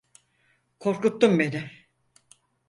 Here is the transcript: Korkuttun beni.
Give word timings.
Korkuttun 0.79 1.39
beni. 1.39 1.71